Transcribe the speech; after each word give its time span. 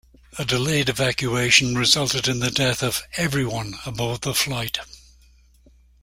A 0.39 0.43
delayed 0.45 0.89
evacuation 0.89 1.77
resulted 1.77 2.27
in 2.27 2.39
the 2.39 2.49
death 2.49 2.81
of 2.81 3.03
everyone 3.17 3.77
aboard 3.85 4.21
the 4.21 4.33
flight. 4.33 4.79